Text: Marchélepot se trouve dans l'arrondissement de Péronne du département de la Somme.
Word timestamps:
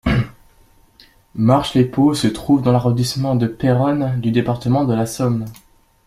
Marchélepot 1.35 2.15
se 2.15 2.25
trouve 2.25 2.63
dans 2.63 2.71
l'arrondissement 2.71 3.35
de 3.35 3.45
Péronne 3.45 4.19
du 4.19 4.31
département 4.31 4.83
de 4.83 4.95
la 4.95 5.05
Somme. 5.05 5.45